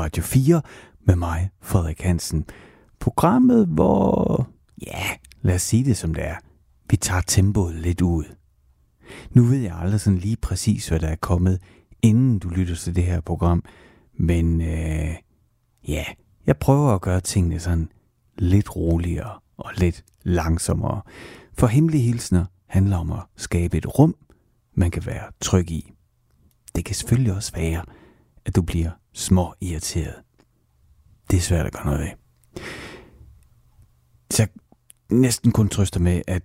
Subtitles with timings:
[0.00, 0.62] Radio 4
[1.06, 2.44] med mig, Frederik Hansen.
[3.00, 4.48] Programmet, hvor,
[4.86, 5.02] ja,
[5.42, 6.36] lad os sige det som det er,
[6.90, 8.24] vi tager tempoet lidt ud.
[9.30, 11.60] Nu ved jeg aldrig sådan lige præcis, hvad der er kommet,
[12.02, 13.64] inden du lytter til det her program,
[14.18, 15.14] men øh,
[15.88, 16.04] ja,
[16.46, 17.88] jeg prøver at gøre tingene sådan
[18.38, 21.02] lidt roligere og lidt langsommere.
[21.58, 24.14] For hemmelige hilsner handler om at skabe et rum,
[24.74, 25.92] man kan være tryg i.
[26.76, 27.84] Det kan selvfølgelig også være,
[28.46, 30.14] at du bliver små irriteret.
[31.30, 32.08] Det er svært at gøre noget ved.
[34.30, 34.48] Så jeg
[35.10, 36.42] næsten kun trøster med, at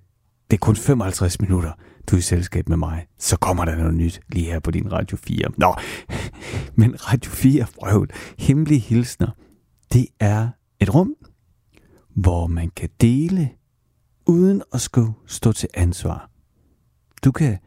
[0.52, 1.72] det er kun 55 minutter,
[2.08, 3.08] du er i selskab med mig.
[3.18, 5.50] Så kommer der noget nyt lige her på din Radio 4.
[5.58, 5.76] Nå,
[6.82, 9.30] men Radio 4 prøvet hemmelige hilsner.
[9.94, 11.16] Det er et rum,
[12.16, 13.50] hvor man kan dele
[14.26, 16.30] uden at skulle stå til ansvar.
[17.24, 17.58] Du kan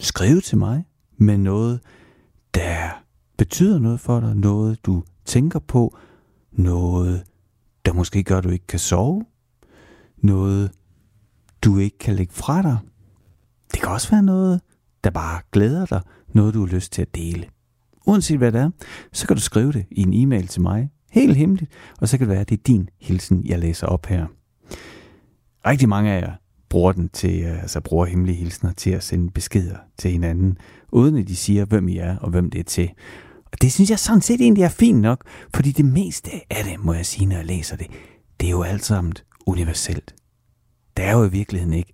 [0.00, 0.84] skrive til mig
[1.16, 1.80] med noget,
[2.54, 2.90] der
[3.40, 5.96] betyder noget for dig, noget du tænker på,
[6.52, 7.24] noget,
[7.84, 9.24] der måske gør, at du ikke kan sove,
[10.16, 10.70] noget,
[11.62, 12.78] du ikke kan lægge fra dig.
[13.72, 14.60] Det kan også være noget,
[15.04, 17.46] der bare glæder dig, noget du har lyst til at dele.
[18.06, 18.70] Uanset hvad det er,
[19.12, 22.26] så kan du skrive det i en e-mail til mig, helt hemmeligt, og så kan
[22.26, 24.26] det være, at det er din hilsen, jeg læser op her.
[25.66, 26.32] Rigtig mange af jer
[26.68, 30.58] bruger den til, øh, altså bruger hemmelige hilsner til at sende beskeder til hinanden,
[30.92, 32.90] uden at de siger, hvem I er og hvem det er til.
[33.52, 36.84] Og det synes jeg sådan set egentlig er fint nok, fordi det meste af det,
[36.84, 37.86] må jeg sige, når jeg læser det,
[38.40, 39.12] det er jo alt sammen
[39.46, 40.14] universelt.
[40.96, 41.92] Det er jo i virkeligheden ikke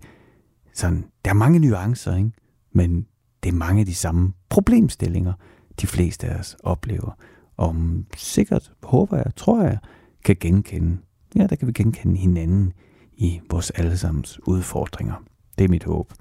[0.73, 2.31] sådan, der er mange nuancer, ikke?
[2.73, 3.05] men
[3.43, 5.33] det er mange af de samme problemstillinger,
[5.81, 7.17] de fleste af os oplever.
[7.57, 7.75] Og
[8.17, 9.77] sikkert, håber jeg, tror jeg,
[10.25, 10.97] kan genkende.
[11.35, 12.73] Ja, der kan vi genkende hinanden
[13.17, 15.23] i vores allesammens udfordringer.
[15.57, 16.13] Det er mit håb.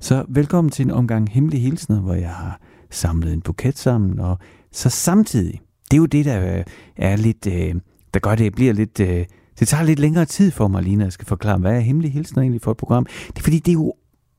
[0.00, 4.38] Så velkommen til en omgang Hemmelige Hilsner, hvor jeg har samlet en buket sammen, og
[4.72, 5.60] så samtidig,
[5.90, 6.64] det er jo det, der øh,
[6.96, 7.74] er lidt, øh,
[8.14, 9.26] der gør det, bliver lidt, øh,
[9.58, 12.12] det tager lidt længere tid for mig lige, når jeg skal forklare, hvad er hemmelig
[12.12, 13.06] hilsen egentlig for et program.
[13.26, 13.94] Det er fordi, det er jo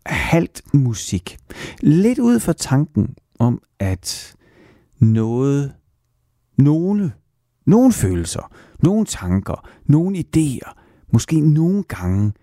[0.06, 1.38] halvt musik.
[1.82, 4.36] Lidt ud fra tanken om, at
[5.00, 5.74] noget,
[6.58, 7.14] nogle,
[7.66, 8.52] nogle følelser,
[8.84, 10.74] nogle tanker, nogle idéer,
[11.14, 12.34] måske nogle gange,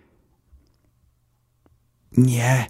[2.17, 2.65] ja,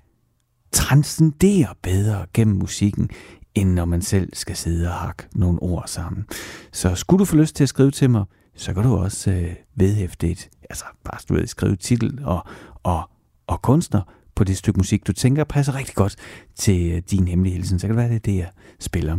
[0.71, 3.09] transcenderer bedre gennem musikken,
[3.56, 6.25] end når man selv skal sidde og hakke nogle ord sammen.
[6.72, 8.23] Så skulle du få lyst til at skrive til mig,
[8.56, 12.44] så kan du også øh, vedhæfte et, altså bare du ved, skrive titel og,
[12.84, 13.09] og,
[13.47, 14.01] og kunstner
[14.35, 16.16] på det stykke musik, du tænker passer rigtig godt
[16.56, 17.79] til øh, din hemmelige hilsen.
[17.79, 19.17] Så kan det være, det er det, jeg spiller.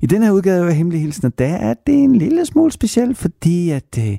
[0.00, 3.98] I den her udgave af Hemmelige der er det en lille smule speciel, fordi at
[3.98, 4.18] øh,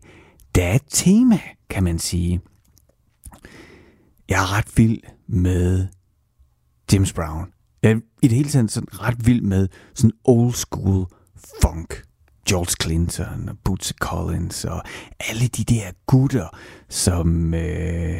[0.55, 1.39] der er et tema,
[1.69, 2.41] kan man sige.
[4.29, 5.87] Jeg er ret vild med
[6.93, 7.45] James Brown.
[7.83, 11.05] Jeg er i det hele taget sådan ret vild med sådan old school
[11.61, 12.03] funk.
[12.49, 14.83] George Clinton og Bootsy Collins og
[15.19, 16.47] alle de der gutter,
[16.89, 18.19] som øh,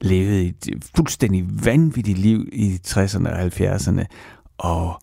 [0.00, 4.04] levede et fuldstændig vanvittigt liv i 60'erne og 70'erne
[4.58, 5.00] og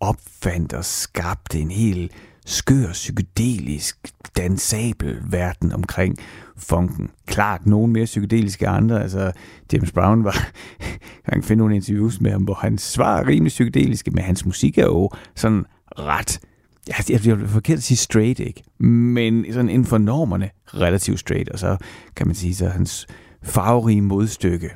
[0.00, 2.10] opfandt og skabte en hel
[2.50, 3.96] skør, psykedelisk,
[4.36, 6.16] dansabel verden omkring
[6.56, 7.10] funken.
[7.26, 9.02] Klart, nogen mere psykedeliske andre.
[9.02, 9.32] Altså,
[9.72, 10.50] James Brown var...
[11.26, 14.78] jeg kan finde nogle interviews med ham, hvor han svarer rimelig psykedeliske, men hans musik
[14.78, 15.64] er jo sådan
[15.98, 16.40] ret...
[16.86, 18.62] Altså, jeg, jeg, forkert at sige straight, ikke?
[18.86, 21.48] Men sådan inden for normerne relativt straight.
[21.48, 21.76] Og så
[22.16, 23.06] kan man sige, så hans
[23.42, 24.70] farverige modstykke,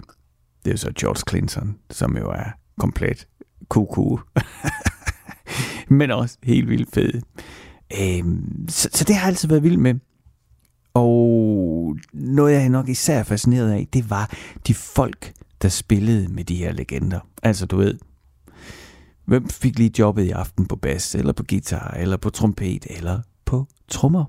[0.65, 3.27] det er så George Clinton, som jo er komplet
[3.69, 4.19] kuku.
[5.99, 7.21] men også helt vildt fed.
[7.93, 8.25] Øh,
[8.69, 9.95] så, så det har jeg altid været vild med.
[10.95, 14.35] Og noget, jeg nok især fascineret af, det var
[14.67, 17.21] de folk, der spillede med de her legender.
[17.43, 17.99] Altså, du ved,
[19.25, 23.21] hvem fik lige jobbet i aften på bas, eller på guitar, eller på trompet, eller
[23.45, 24.25] på trommer.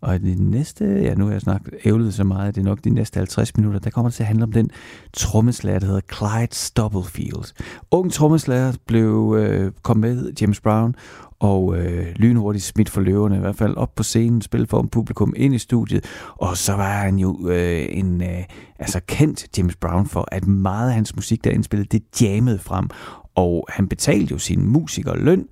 [0.00, 2.90] Og de næste, ja nu har jeg snakket ævlet så meget, det er nok de
[2.90, 4.70] næste 50 minutter, der kommer til at handle om den
[5.12, 7.52] trommeslager, der hedder Clyde Stubblefield.
[7.90, 10.94] Ung trommeslager blev, øh, kom med James Brown,
[11.38, 14.88] og øh, lynhurtigt smidt for løverne, i hvert fald op på scenen, spille for en
[14.88, 16.04] publikum ind i studiet,
[16.34, 18.44] og så var han jo øh, en øh,
[18.78, 22.88] altså kendt James Brown for, at meget af hans musik, der indspillede, det jammede frem,
[23.34, 25.46] og han betalte jo sine musikere løn,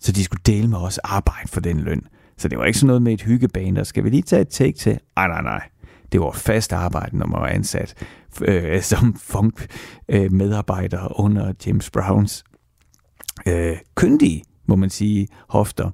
[0.00, 2.02] så de skulle dele med os arbejde for den løn.
[2.38, 4.48] Så det var ikke sådan noget med et hyggebane, der skal vi lige tage et
[4.48, 4.98] take til?
[5.16, 5.68] Ej, nej, nej.
[6.12, 7.94] Det var fast arbejde, når man var ansat
[8.42, 9.66] øh, som funk
[10.08, 12.44] øh, medarbejder under James Browns
[13.46, 15.90] øh, kyndige må man sige, hofter.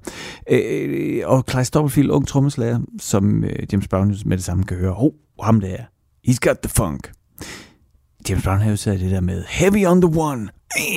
[0.49, 4.77] Øh, øh og Clive Stubblefield, ung trommeslager, som øh, James Brown med det samme kan
[4.77, 5.11] høre, oh,
[5.43, 5.77] ham der,
[6.27, 7.11] he's got the funk.
[8.29, 10.49] James Brown har jo sagt det der med, heavy on the one,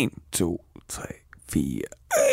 [0.02, 1.02] 1, 2, 3,
[1.48, 1.80] 4,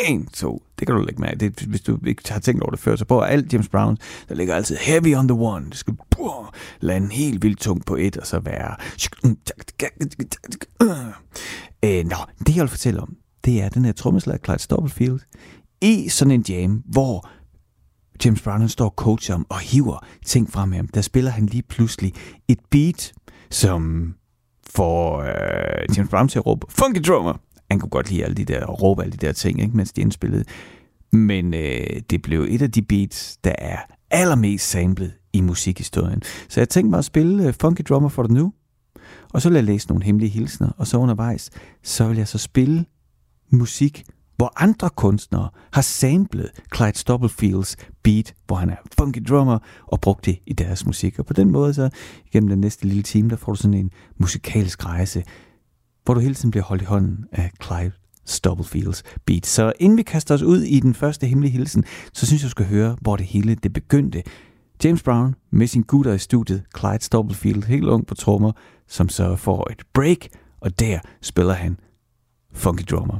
[0.08, 0.62] 1, 2.
[0.78, 1.36] Det kan du lægge med.
[1.36, 3.98] Det, hvis du ikke har tænkt over det før, så på alt James Brown,
[4.28, 5.66] der ligger altid heavy on the one.
[5.70, 6.46] Det skal uh,
[6.80, 8.76] lande helt vildt tungt på et, og så være...
[11.84, 12.16] Øh, nå,
[12.46, 13.16] det jeg vil fortælle om,
[13.48, 15.20] det er den her trommeslager Clyde Stubblefield
[15.82, 17.30] i sådan en jam, hvor
[18.24, 20.88] James Brown står og coacher ham og hiver ting frem ham.
[20.88, 22.12] Der spiller han lige pludselig
[22.48, 23.12] et beat,
[23.50, 24.14] som
[24.70, 27.34] får øh, James Brown til at råbe, Funky Drummer!
[27.70, 29.92] Han kunne godt lide alle de der, og råbe alle de der ting, ikke, mens
[29.92, 30.44] de indspillede.
[31.12, 33.78] Men øh, det blev et af de beats, der er
[34.10, 36.22] allermest samlet i musikhistorien.
[36.48, 38.52] Så jeg tænkte mig at spille øh, Funky Drummer for dig nu.
[39.32, 41.50] Og så vil jeg læse nogle hemmelige hilsner, og så undervejs,
[41.82, 42.84] så vil jeg så spille
[43.50, 44.04] musik,
[44.36, 50.24] hvor andre kunstnere har samlet Clyde Stubblefields beat, hvor han er funky drummer, og brugt
[50.24, 51.18] det i deres musik.
[51.18, 51.90] Og på den måde, så
[52.32, 55.24] gennem den næste lille time, der får du sådan en musikalsk rejse,
[56.04, 57.92] hvor du hele tiden bliver holdt i hånden af Clyde
[58.24, 59.46] Stubblefields beat.
[59.46, 62.50] Så inden vi kaster os ud i den første hemmelige hilsen, så synes jeg, du
[62.50, 64.22] skal høre, hvor det hele det begyndte.
[64.84, 68.52] James Brown med sin gutter i studiet, Clyde Stubblefield, helt ung på trommer,
[68.88, 70.28] som så får et break,
[70.60, 71.80] og der spiller han
[72.52, 73.18] funky drummer.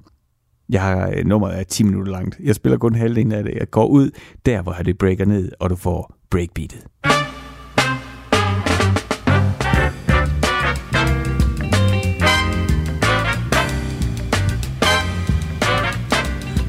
[0.71, 2.37] Jeg har øh, nummeret er 10 minutter langt.
[2.41, 3.55] Jeg spiller kun halvdelen af det.
[3.55, 4.11] Jeg går ud
[4.47, 6.87] der, hvor det breaker ned, og du får breakbeatet.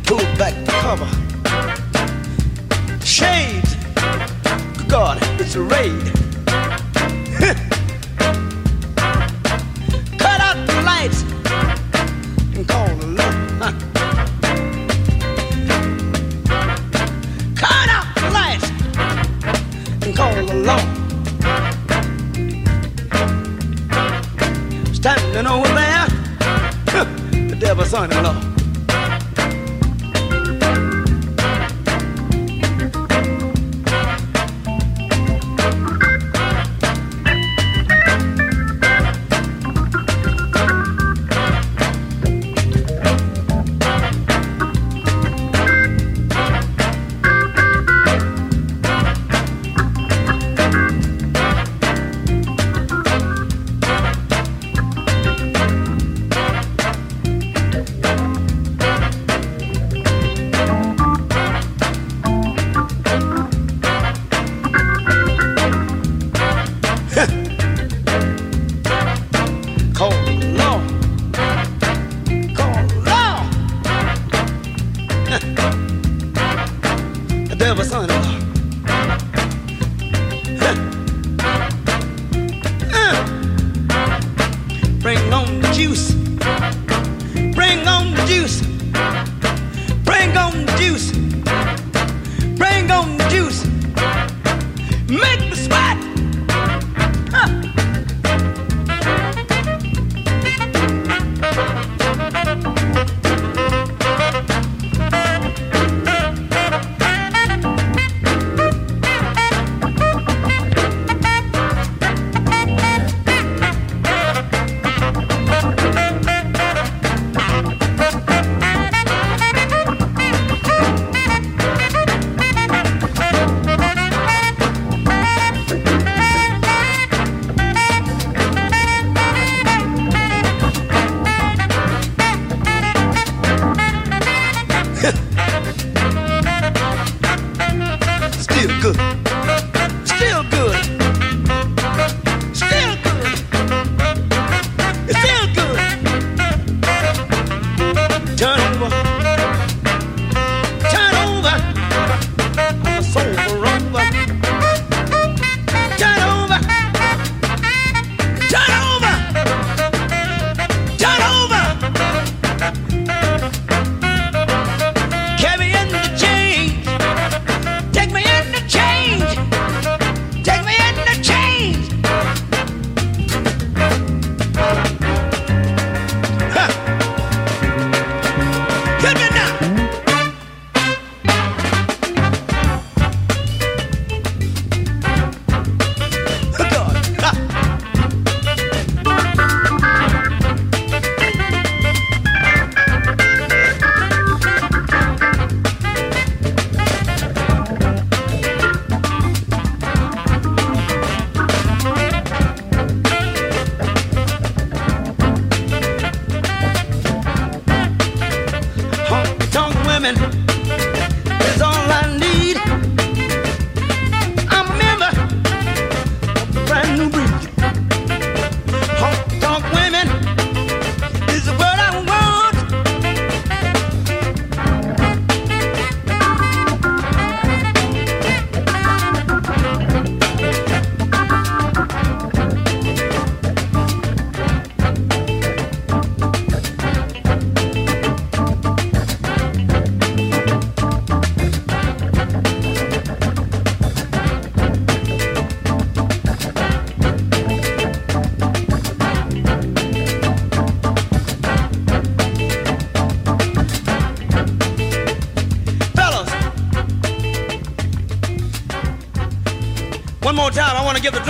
[0.07, 1.09] Pull back the cover.
[3.01, 3.67] Shade.
[4.89, 6.18] God, it's a raid.
[27.79, 28.48] 我上来了。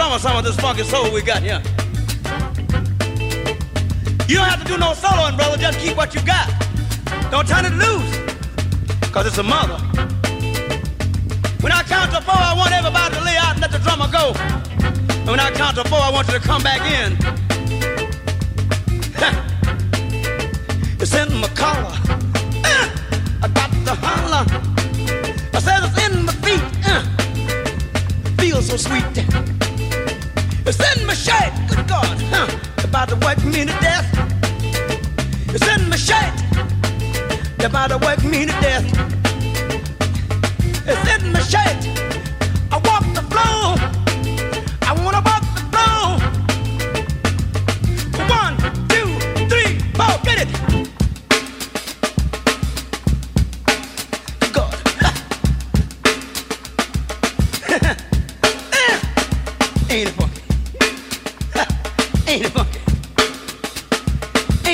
[0.10, 1.62] Give some of this funky soul we got here.
[4.28, 5.58] You don't have to do no soloing, brother.
[5.58, 6.50] Just keep what you got.
[7.32, 8.18] Don't turn it loose,
[9.02, 9.78] because it's a mother.
[11.62, 14.10] When I count to four, I want everybody to lay out and let the drummer
[14.12, 14.34] go.
[15.20, 17.18] And when I count to four, I want you to come back in.
[21.02, 21.99] it's in my collar.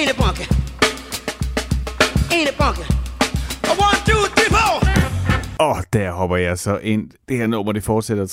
[0.06, 0.46] Ain't it funky?
[2.32, 2.86] Ain't it funky?
[3.86, 4.96] One, two, three, four.
[5.60, 7.10] Og der hopper jeg så ind.
[7.30, 8.26] Det her nummer, det fortsætter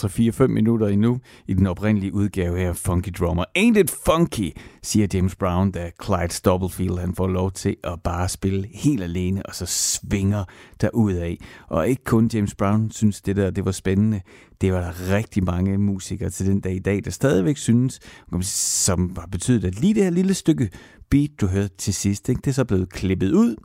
[0.43, 3.45] 3-4-5 minutter endnu i den oprindelige udgave her Funky Drummer.
[3.59, 8.29] Ain't it funky, siger James Brown, da Clyde Stubblefield han får lov til at bare
[8.29, 10.45] spille helt alene, og så svinger
[10.83, 11.39] af.
[11.69, 14.21] Og ikke kun James Brown synes det der, det var spændende.
[14.61, 18.01] Det var der rigtig mange musikere til den dag i dag, der stadigvæk synes,
[18.47, 20.71] som har betydet, at lige det her lille stykke
[21.13, 23.57] beat, du hørte til sidst, ikke, det er så blevet klippet ud,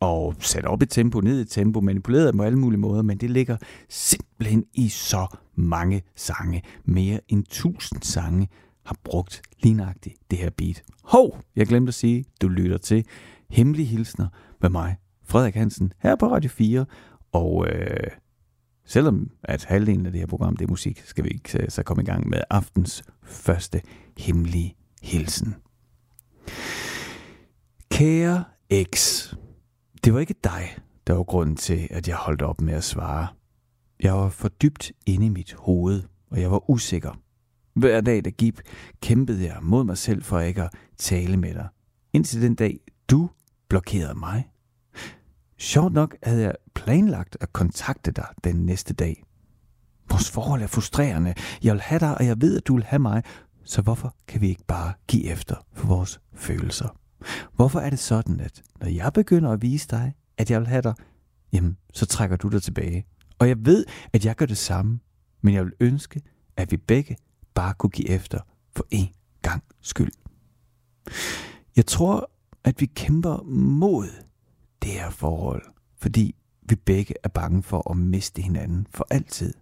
[0.00, 3.30] og sat op i tempo, ned i tempo, manipuleret på alle mulige måder, men det
[3.30, 3.56] ligger
[3.88, 6.62] simpelthen i så mange sange.
[6.84, 8.48] Mere end 1000 sange
[8.84, 10.82] har brugt lignagtigt det her beat.
[11.02, 13.04] Hov, jeg glemte at sige, du lytter til
[13.50, 14.28] Hemmelige Hilsner
[14.60, 16.84] med mig, Frederik Hansen, her på Radio 4,
[17.32, 18.10] og øh,
[18.84, 21.82] selvom at halvdelen af det her program, det er musik, skal vi ikke øh, så
[21.82, 23.80] komme i gang med aftens første
[24.16, 25.54] hemmelige hilsen.
[27.90, 28.44] Kære
[28.94, 29.24] X,
[30.04, 33.26] det var ikke dig, der var grunden til, at jeg holdt op med at svare.
[34.00, 37.12] Jeg var for dybt inde i mit hoved, og jeg var usikker.
[37.74, 38.60] Hver dag, der gik,
[39.02, 41.68] kæmpede jeg mod mig selv for ikke at tale med dig.
[42.12, 42.78] Indtil den dag,
[43.10, 43.30] du
[43.68, 44.48] blokerede mig.
[45.58, 49.24] Sjovt nok havde jeg planlagt at kontakte dig den næste dag.
[50.10, 51.34] Vores forhold er frustrerende.
[51.62, 53.22] Jeg vil have dig, og jeg ved, at du vil have mig.
[53.68, 56.88] Så hvorfor kan vi ikke bare give efter for vores følelser?
[57.52, 60.82] Hvorfor er det sådan, at når jeg begynder at vise dig, at jeg vil have
[60.82, 60.94] dig,
[61.52, 63.06] jamen, så trækker du dig tilbage.
[63.38, 65.00] Og jeg ved, at jeg gør det samme,
[65.42, 66.22] men jeg vil ønske,
[66.56, 67.16] at vi begge
[67.54, 68.40] bare kunne give efter
[68.76, 69.08] for en
[69.42, 70.12] gang skyld.
[71.76, 72.30] Jeg tror,
[72.64, 74.08] at vi kæmper mod
[74.82, 75.62] det her forhold,
[75.96, 79.54] fordi vi begge er bange for at miste hinanden for altid.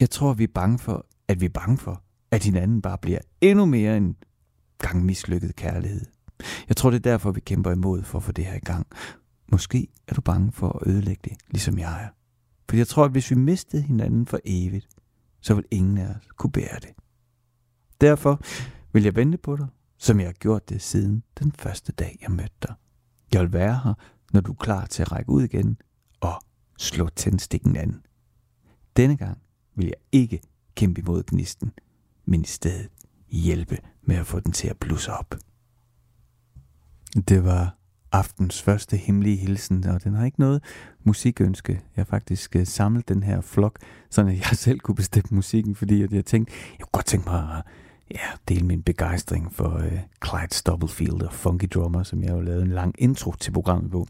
[0.00, 3.18] Jeg tror, vi er bange for, at vi er bange for, at hinanden bare bliver
[3.40, 4.16] endnu mere en
[4.78, 6.06] gang mislykket kærlighed.
[6.68, 8.86] Jeg tror, det er derfor, vi kæmper imod for at få det her i gang.
[9.52, 12.08] Måske er du bange for at ødelægge det, ligesom jeg er.
[12.68, 14.88] For jeg tror, at hvis vi mistede hinanden for evigt,
[15.40, 16.90] så vil ingen af os kunne bære det.
[18.00, 18.40] Derfor
[18.92, 19.66] vil jeg vente på dig,
[19.98, 22.74] som jeg har gjort det siden den første dag, jeg mødte dig.
[23.32, 23.94] Jeg vil være her,
[24.32, 25.78] når du er klar til at række ud igen
[26.20, 26.42] og
[26.78, 28.02] slå tændstikken an.
[28.96, 29.38] Denne gang
[29.74, 30.40] vil jeg ikke
[30.74, 31.72] kæmpe imod gnisten,
[32.28, 32.88] men i stedet
[33.28, 35.34] hjælpe med at få den til at blusse op.
[37.28, 37.76] Det var
[38.12, 40.62] aftens første hemmelige hilsen, og den har ikke noget
[41.04, 41.72] musikønske.
[41.72, 43.78] Jeg har faktisk øh, samlet den her flok,
[44.10, 47.64] så jeg selv kunne bestemme musikken, fordi jeg tænkte, jeg kunne godt tænke mig at
[48.10, 52.62] ja, dele min begejstring for uh, Clyde Stubblefield og Funky Drummer, som jeg har lavet
[52.62, 54.06] en lang intro til programmet på.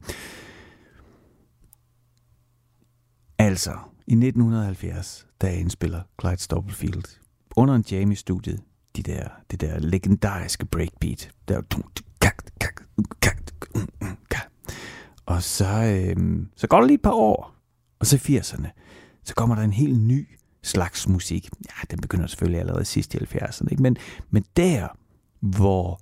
[3.38, 3.70] Altså,
[4.06, 7.18] i 1970, der indspiller Clyde Stubblefield
[7.58, 8.60] under en jam i studiet,
[8.96, 11.62] de der, det der legendariske breakbeat, der
[15.26, 17.54] og så, øh, så går der lige et par år,
[17.98, 18.68] og så 80'erne,
[19.24, 20.28] så kommer der en helt ny
[20.62, 21.48] slags musik.
[21.64, 23.82] Ja, den begynder selvfølgelig allerede sidst i 70'erne, ikke?
[23.82, 23.96] Men,
[24.30, 24.88] men der,
[25.40, 26.00] hvor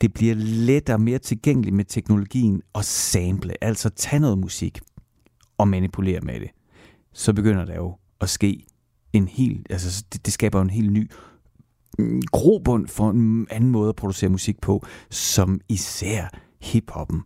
[0.00, 4.80] det bliver lettere, mere tilgængeligt med teknologien og sample, altså tage noget musik
[5.58, 6.50] og manipulere med det,
[7.12, 8.66] så begynder der jo at ske
[9.18, 11.10] en helt, altså det, det skaber en helt ny
[11.98, 16.28] mm, grobund for en anden måde at producere musik på, som især
[16.60, 17.22] hiphoppen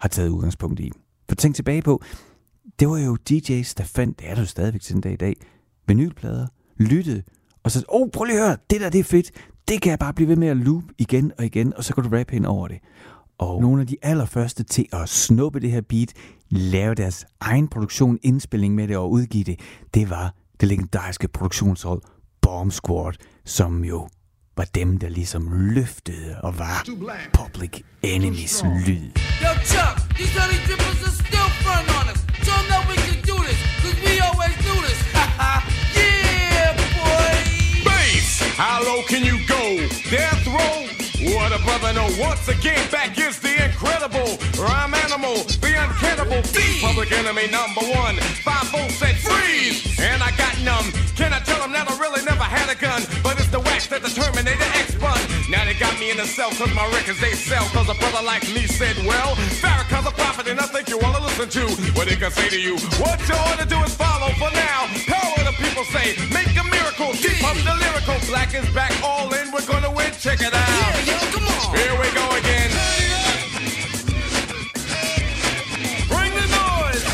[0.00, 0.92] har taget udgangspunkt i.
[1.28, 2.02] For tænk tilbage på,
[2.80, 5.16] det var jo DJ's, der fandt, det er det jo stadigvæk til den dag i
[5.16, 5.36] dag,
[5.86, 6.46] vinylplader,
[6.76, 7.22] lyttede,
[7.62, 9.30] og så, åh, oh, prøv lige at høre, det der, det er fedt,
[9.68, 12.04] det kan jeg bare blive ved med at loop igen og igen, og så kan
[12.04, 12.78] du rap hen over det.
[13.38, 16.12] Og nogle af de allerførste til at snuppe det her beat,
[16.50, 19.60] lave deres egen produktion, indspilling med det og udgive det,
[19.94, 22.02] det var det legendariske produktionshold
[22.42, 23.12] Bomb Squad,
[23.44, 24.08] som jo
[24.56, 26.86] var dem, der ligesom løftede og var
[27.32, 29.10] Public Enemies lyd.
[29.42, 32.20] Yo, Chuck, these honey drippers are still front on us.
[32.48, 34.98] Them that we can do this, cause we always do this.
[35.98, 37.34] yeah, boy!
[37.86, 38.28] Bass,
[38.62, 39.62] how low can you go?
[40.10, 41.07] Death row?
[41.34, 42.08] What a brother know.
[42.18, 46.80] Once again, back is the incredible rhyme animal, the uncannibal thief.
[46.80, 48.16] Public enemy number one.
[48.40, 50.88] Five volts said freeze, and I got numb.
[51.20, 53.02] Can I tell them that I really never had a gun?
[53.22, 55.20] But it's the wax that the Terminator X bun.
[55.50, 57.64] Now they got me in the cell cause my records they sell.
[57.76, 61.20] Cause a brother like me said, well, Farrakhan's a prophet and I think you wanna
[61.20, 62.76] listen to what he can say to you.
[63.04, 64.88] What you ought to do is follow for now.
[65.04, 68.16] Power the people say, make a miracle, keep up the lyrical.
[68.28, 70.68] Black is back, all in, we're gonna win, check it out.
[70.68, 71.76] Yeah, yo, come on.
[71.76, 72.68] Here we go again.
[76.12, 77.04] Bring the noise.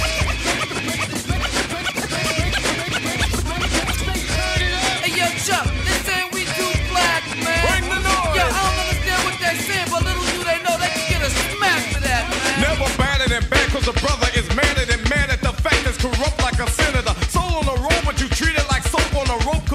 [4.98, 7.62] Hey, yo, Chuck, this ain't we too black, man.
[7.70, 8.34] Bring the noise.
[8.34, 11.22] Yo, I don't understand what they're saying, but little do they know they can get
[11.22, 12.66] a smack for that, man.
[12.66, 15.98] Never batted and bad, cause a brother is madder than mad at the fact that's
[16.02, 17.13] corrupt like a senator.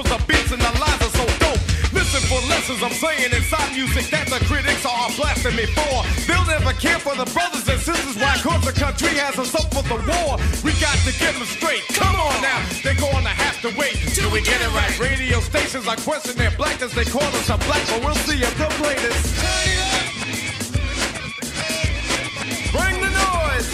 [0.04, 1.60] Cause the beats and the lines are so dope.
[1.92, 6.06] Listen for lessons I'm saying inside music that the critics are blasting me for.
[6.24, 8.16] They'll never care for the brothers and sisters.
[8.16, 8.38] Why?
[8.40, 10.40] Cause the country has us up for the war.
[10.64, 11.84] We got to get them straight.
[11.92, 14.94] Come on now, they're gonna have to wait till we get it right.
[15.00, 16.94] Radio stations are questioning their blackness.
[16.94, 19.20] They call us a black, but we'll see if play this.
[22.72, 23.68] Bring the noise.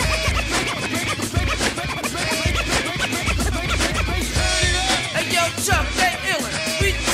[5.66, 6.05] Hey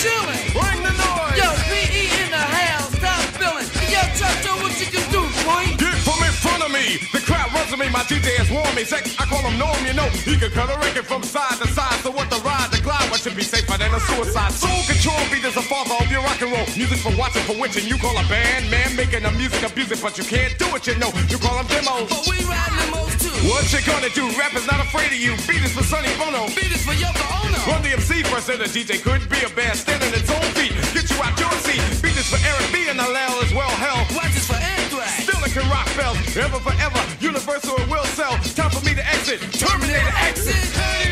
[0.02, 0.42] chillin'.
[0.58, 1.38] Bring the noise.
[1.38, 3.68] Yo, PE in the house, top billin'.
[3.78, 5.66] Hey, yo, Chuck, show what you can do, boy.
[5.78, 6.98] Get from in front of me.
[7.14, 7.88] The crowd runs to me.
[7.94, 8.84] My DJ has warned me.
[8.84, 10.10] Sex, I call him Norm, you know.
[10.26, 12.02] He can cut a record from side to side.
[12.02, 14.52] So what the ride, the glide, what should be safer than a suicide.
[14.52, 15.94] Soul control beat is the father
[16.82, 17.86] Music for watching, for witching.
[17.86, 20.82] You call a band, man, making the music abuse it, but you can't do it,
[20.90, 21.14] you know.
[21.30, 22.10] You call them demos.
[22.10, 23.30] But we ride limos too.
[23.46, 24.26] What you gonna do?
[24.34, 25.38] Rap is not afraid of you.
[25.46, 26.50] Beat is for Sonny Bono.
[26.58, 27.62] Beat is for Yoko Ono.
[27.70, 30.74] Run the MC first, and the DJ Couldn't be a band standing its own feet.
[30.90, 31.86] Get you out your seat.
[32.02, 33.70] Beat is for Eric B and Alel as well.
[33.78, 35.22] Hell, watch is for Anthrax.
[35.22, 36.18] Still it can rock bells.
[36.34, 37.02] Ever forever.
[37.22, 38.34] Universal it will sell.
[38.58, 39.38] Time for me to exit.
[39.54, 40.58] Terminator exit.
[40.74, 41.11] Bring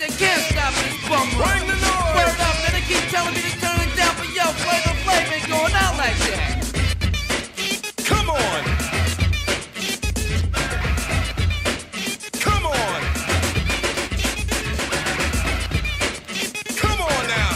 [0.00, 1.58] know by now that they can't stop this bum run.
[1.58, 2.14] Bring the noise.
[2.14, 2.72] Word up, man.
[2.72, 5.96] They keep telling me to turn it down, but yo, Flavor Flav ain't going out
[5.96, 6.64] like that.
[8.04, 8.64] Come on.
[12.40, 13.00] Come on.
[16.76, 17.50] Come on now.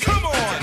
[0.00, 0.60] Come on.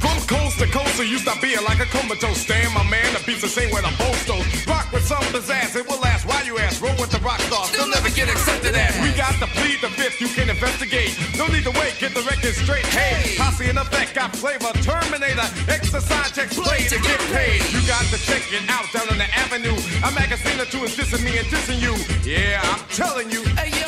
[0.00, 2.38] From coast to coast, it used to be like a comatose.
[2.38, 4.81] Stand, my man, the beats the same with a boastos.
[4.92, 6.26] With some pizzazz, it will last.
[6.26, 6.82] Why you ask?
[6.82, 8.92] Roll with the rock stars, they'll never get accepted as.
[9.00, 11.16] We got to plead the fifth, you can investigate.
[11.38, 12.84] No need to wait, get the record straight.
[12.92, 14.68] Hey, posse in effect, got flavor.
[14.84, 17.64] Terminator, exercise checks, play to get paid.
[17.72, 19.76] You got to check it out down on the avenue.
[20.04, 21.96] A magazine or two is dissing me and dissing you.
[22.20, 23.42] Yeah, I'm telling you.
[23.56, 23.81] Hey, yo,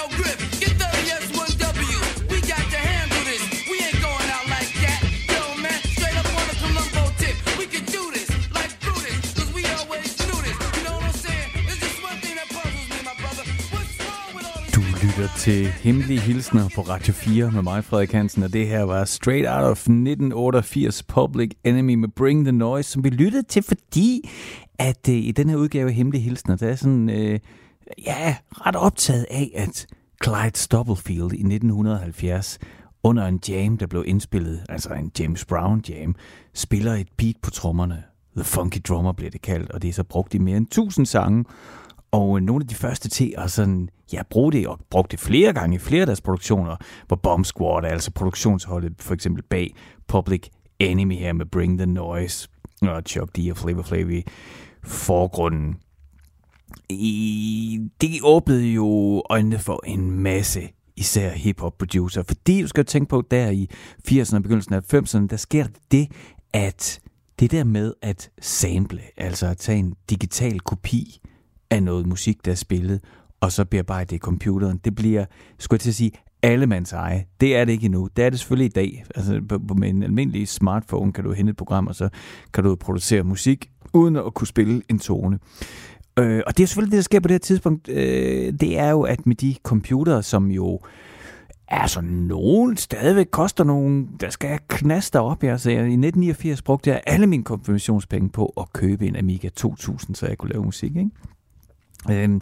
[15.45, 19.49] til Hemmelige Hilsner på Radio 4 med mig, Frederik Hansen, og det her var Straight
[19.49, 24.31] Out of 1988 Public Enemy med Bring the Noise, som vi lyttede til, fordi
[24.79, 27.41] at øh, i den her udgave af Hemmelige Hilsner, der er sådan, øh,
[28.07, 29.87] ja, ret optaget af, at
[30.25, 32.59] Clyde Stubblefield i 1970
[33.03, 36.15] under en jam, der blev indspillet, altså en James Brown jam,
[36.55, 38.03] spiller et beat på trommerne.
[38.37, 41.07] The Funky Drummer bliver det kaldt, og det er så brugt i mere end 1000
[41.07, 41.45] sange.
[42.11, 45.21] Og øh, nogle af de første til at sådan, ja, bruge det, og brugt det
[45.21, 49.75] flere gange i flere af deres produktioner, hvor Bomb Squad, altså produktionsholdet for eksempel bag
[50.09, 52.49] Public Enemy her med Bring the Noise,
[52.83, 54.25] og Chuck D og Flavor Flav i
[54.83, 55.77] forgrunden.
[56.91, 63.09] I, det åbnede jo øjnene for en masse især hip-hop producer, fordi du skal tænke
[63.09, 63.69] på, der i
[64.09, 66.09] 80'erne og begyndelsen af 90'erne, der sker det,
[66.53, 67.01] at
[67.39, 71.21] det der med at sample, altså at tage en digital kopi
[71.71, 73.01] af noget musik, der er spillet,
[73.45, 75.25] og så bearbejde det i computeren, det bliver,
[75.59, 77.25] skulle jeg til at sige, allemands eje.
[77.41, 78.09] Det er det ikke endnu.
[78.17, 79.05] Det er det selvfølgelig i dag.
[79.15, 82.09] Altså, på, med en almindelig smartphone kan du hente et program, og så
[82.53, 85.39] kan du producere musik, uden at kunne spille en tone.
[86.19, 87.89] Øh, og det er selvfølgelig det, der sker på det her tidspunkt.
[87.89, 90.81] Øh, det er jo, at med de computere, som jo
[91.69, 95.45] Altså, nogen stadigvæk koster nogen, der skal knaster op.
[95.45, 99.49] Jeg, så jeg, I 1989 brugte jeg alle mine konfirmationspenge på at købe en Amiga
[99.49, 101.11] 2000, så jeg kunne lave musik, ikke?
[102.11, 102.41] Øh,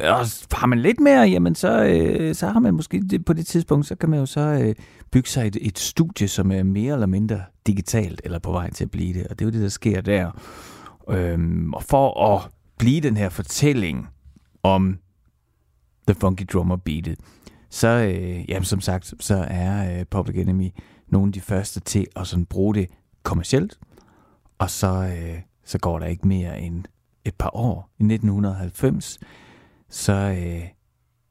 [0.00, 3.46] og har man lidt mere, jamen så, øh, så har man måske det, på det
[3.46, 4.74] tidspunkt, så kan man jo så øh,
[5.12, 8.84] bygge sig et, et studie, som er mere eller mindre digitalt, eller på vej til
[8.84, 9.26] at blive det.
[9.26, 10.30] Og det er jo det, der sker der.
[11.10, 11.38] Øh,
[11.72, 14.08] og for at blive den her fortælling
[14.62, 14.98] om
[16.06, 17.18] The Funky Drummer Beatet,
[17.70, 20.70] så, øh, jamen, som sagt, så er øh, Public Enemy
[21.08, 22.88] nogle af de første til at sådan bruge det
[23.22, 23.78] kommercielt,
[24.58, 26.84] og så, øh, så går der ikke mere end
[27.28, 27.90] et par år.
[27.98, 29.18] I 1990,
[29.88, 30.62] så øh,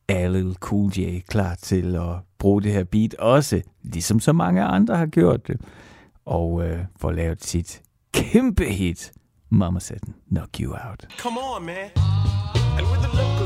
[0.07, 4.63] er LL Cool J klar til at bruge det her beat også, ligesom så mange
[4.63, 5.61] andre har gjort det,
[6.25, 7.81] og øh, får lavet sit
[8.13, 9.11] kæmpe hit,
[9.49, 11.07] Mama Said Knock You Out.
[11.19, 11.89] Come on, man.
[12.77, 13.36] And with the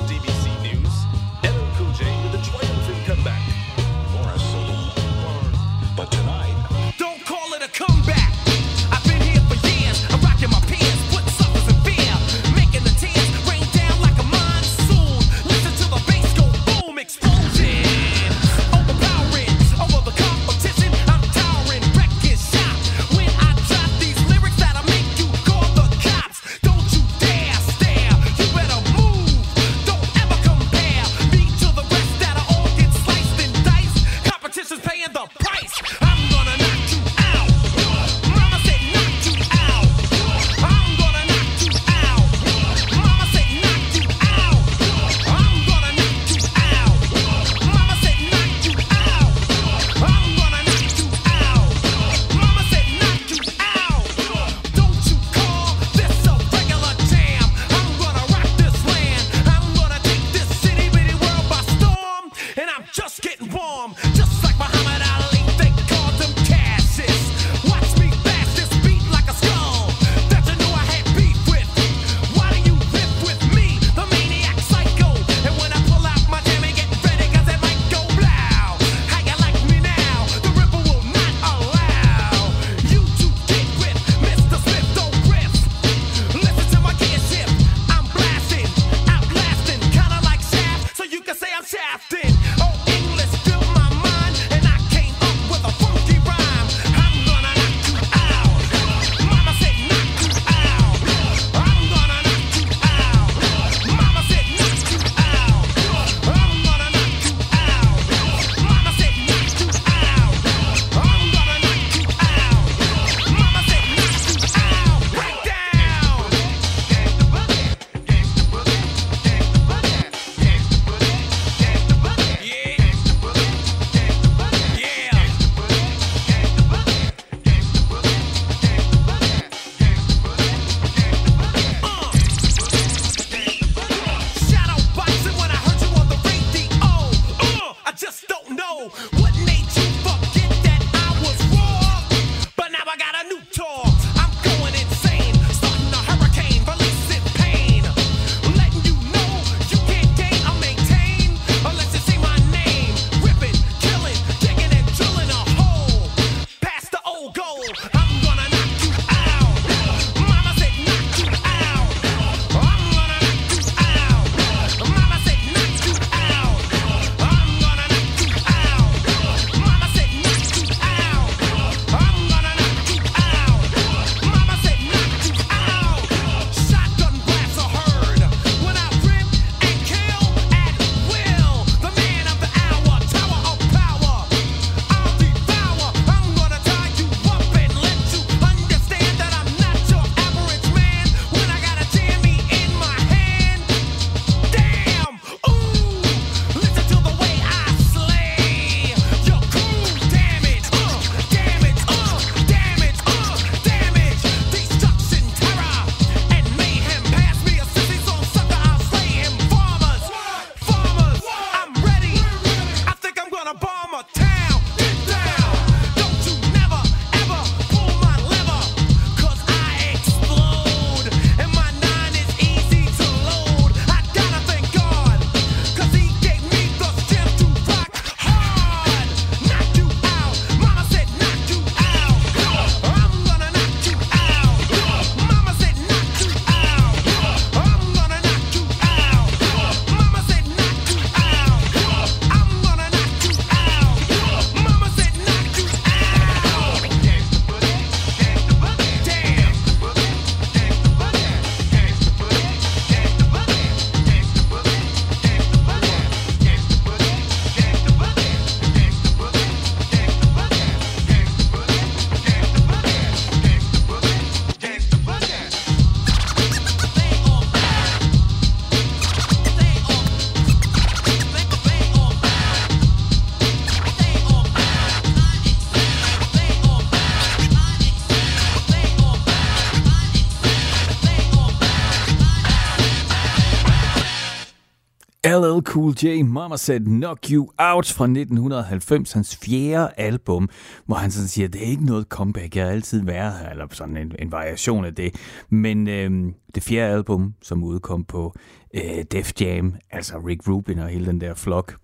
[285.82, 290.50] Cool J, Mama Said Knock You Out fra 1990, hans fjerde album,
[290.86, 293.68] hvor han sådan siger, det er ikke noget comeback, jeg har altid været her, eller
[293.72, 295.16] sådan en, en variation af det.
[295.50, 298.36] Men øh, det fjerde album, som udkom på
[298.74, 301.76] øh, Def Jam, altså Rick Rubin og hele den der flok,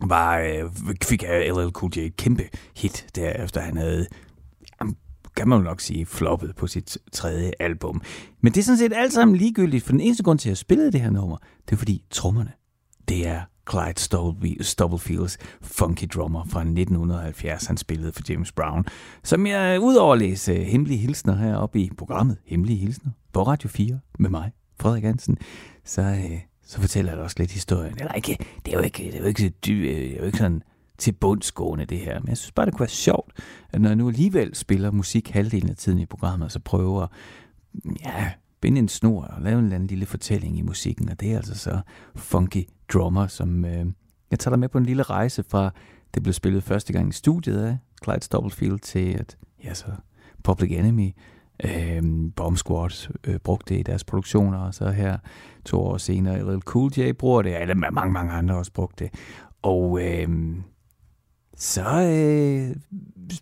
[0.00, 0.70] var, øh,
[1.02, 2.42] fik LL Cool J et kæmpe
[2.76, 4.06] hit derefter, han havde
[5.36, 8.02] kan man jo nok sige, floppet på sit tredje album.
[8.40, 10.56] Men det er sådan set alt sammen ligegyldigt, for den eneste grund til, at jeg
[10.56, 11.36] spillede det her nummer,
[11.66, 12.52] det er fordi trommerne,
[13.08, 13.40] det er
[13.70, 18.84] Clyde Stubblefields funky drummer fra 1970, han spillede for James Brown,
[19.22, 23.42] som jeg øh, udover at læse øh, hemmelige hilsner heroppe i programmet Hemmelige Hilsner på
[23.42, 25.38] Radio 4 med mig, Frederik Hansen,
[25.84, 27.94] så, øh, så fortæller jeg også lidt historien.
[27.98, 30.38] Eller ikke, det er jo ikke, det er jo ikke, øh, det er jo ikke
[30.38, 30.62] sådan
[30.98, 32.20] til bundsgående det her.
[32.20, 33.32] Men jeg synes bare, det kunne være sjovt,
[33.72, 37.06] at når jeg nu alligevel spiller musik halvdelen af tiden i programmet, så prøver
[38.04, 38.30] ja,
[38.64, 41.08] binde en snor og lave en eller anden lille fortælling i musikken.
[41.08, 41.80] Og det er altså så
[42.14, 43.86] Funky Drummer, som øh,
[44.30, 45.70] jeg tager dig med på en lille rejse fra,
[46.14, 49.86] det blev spillet første gang i studiet af Clyde Stubblefield til, at ja, så
[50.44, 51.10] Public Enemy,
[51.64, 52.02] øh,
[52.36, 55.18] Bomb Squad øh, brugte det i deres produktioner, og så her
[55.64, 59.14] to år senere, LL Cool J bruger det, eller mange, mange andre også brugte det.
[59.62, 60.28] Og øh,
[61.56, 62.76] så øh,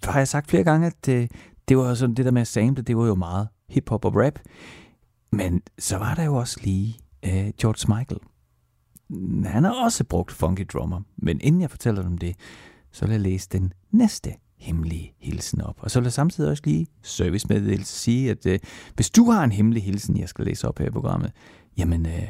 [0.04, 1.28] har jeg sagt flere gange, at øh,
[1.68, 4.38] det var sådan det der med at sample, det var jo meget hip-hop og rap.
[5.32, 8.20] Men så var der jo også lige øh, George Michael.
[9.46, 11.00] Han har også brugt funky drummer.
[11.16, 12.36] Men inden jeg fortæller dem det,
[12.90, 15.76] så vil jeg læse den næste hemmelige hilsen op.
[15.78, 18.58] Og så vil jeg samtidig også lige servicemeddelelse sige, at øh,
[18.94, 21.32] hvis du har en hemmelig hilsen, jeg skal læse op her i programmet,
[21.76, 22.28] jamen øh,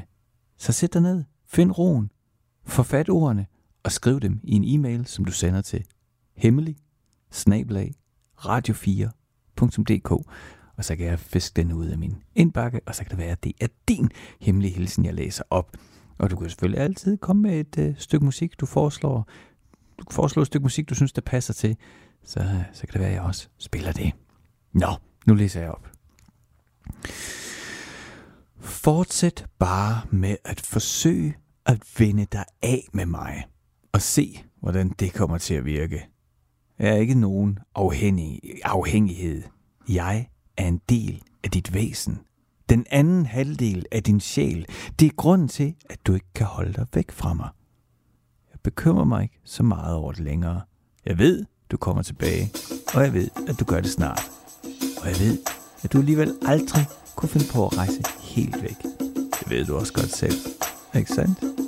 [0.58, 2.10] så sæt dig ned, find roen,
[2.64, 3.46] forfat ordene,
[3.82, 5.84] og skriv dem i en e-mail, som du sender til
[6.36, 6.76] hemmelig
[8.38, 10.26] radio4.dk
[10.82, 13.30] og så kan jeg fiske den ud af min indbakke, og så kan det være,
[13.30, 15.76] at det er din hemmelige hilsen, jeg læser op.
[16.18, 19.28] Og du kan selvfølgelig altid komme med et øh, stykke musik, du foreslår.
[19.98, 21.76] Du kan foreslå et stykke musik, du synes, der passer til.
[22.24, 24.12] Så, øh, så kan det være, at jeg også spiller det.
[24.72, 24.88] Nå,
[25.26, 25.90] nu læser jeg op.
[28.58, 33.44] Fortsæt bare med at forsøge at vende dig af med mig
[33.92, 36.08] og se, hvordan det kommer til at virke.
[36.78, 39.42] Jeg er ikke nogen afhængig, afhængighed.
[39.88, 42.20] Jeg er en del af dit væsen.
[42.68, 44.66] Den anden halvdel af din sjæl.
[45.00, 47.48] Det er grunden til, at du ikke kan holde dig væk fra mig.
[48.52, 50.60] Jeg bekymrer mig ikke så meget over det længere.
[51.06, 52.52] Jeg ved, du kommer tilbage,
[52.94, 54.22] og jeg ved, at du gør det snart.
[55.02, 55.38] Og jeg ved,
[55.82, 56.86] at du alligevel aldrig
[57.16, 58.82] kunne finde på at rejse helt væk.
[59.40, 60.34] Det ved du også godt selv.
[60.94, 61.62] Ikke sandt?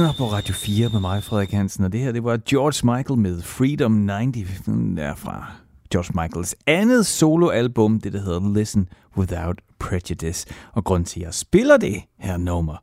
[0.00, 3.18] Hemmelige på Radio 4 med mig, Frederik Hansen, og det her, det var George Michael
[3.20, 5.52] med Freedom 90, er fra
[5.90, 10.46] George Michaels andet soloalbum, det der hedder Listen Without Prejudice.
[10.72, 12.76] Og grund til, at jeg spiller det her nummer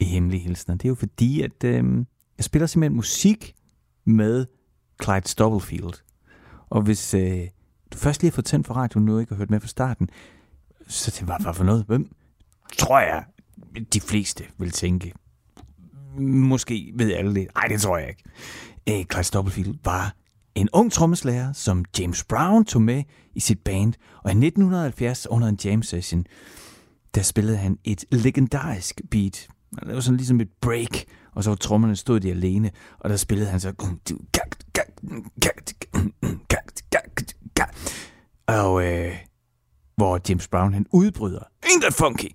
[0.00, 1.84] i Hemmelige Hilsner, det er jo fordi, at øh,
[2.36, 3.54] jeg spiller simpelthen musik
[4.04, 4.46] med
[5.02, 6.02] Clyde Stubblefield.
[6.70, 7.40] Og hvis øh,
[7.92, 9.68] du først lige har fået tændt for radioen nu, og ikke har hørt med fra
[9.68, 10.08] starten,
[10.88, 11.84] så det var hvad for noget?
[11.86, 12.10] Hvem?
[12.78, 13.24] Tror jeg,
[13.92, 15.12] de fleste vil tænke.
[16.18, 17.46] Måske ved alle det.
[17.54, 18.22] Nej, det tror jeg ikke.
[18.88, 20.14] Øh, Clyde Stubblefield var
[20.54, 23.02] en ung trommeslager, som James Brown tog med
[23.34, 23.92] i sit band.
[24.24, 26.24] Og i 1970 under en jam session,
[27.14, 29.48] der spillede han et legendarisk beat.
[29.86, 33.16] Det var sådan ligesom et break, og så var trommerne stod de alene, og der
[33.16, 33.72] spillede han så...
[38.46, 39.16] Og øh,
[39.96, 41.42] hvor James Brown han udbryder.
[41.66, 42.28] Ain't that funky?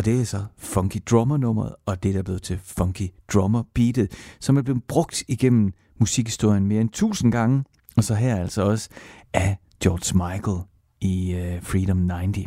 [0.00, 3.62] Og det er så Funky Drummer nummeret, og det der er blevet til Funky Drummer
[3.74, 7.64] beatet, som er blevet brugt igennem musikhistorien mere end tusind gange,
[7.96, 8.88] og så her altså også
[9.32, 10.58] af George Michael
[11.00, 12.46] i uh, Freedom 90